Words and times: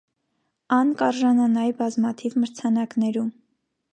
Ան 0.77 0.93
կ՛արժանանայ 1.01 1.67
բազմաթիւ 1.83 2.39
մրցանակներու։ 2.45 3.29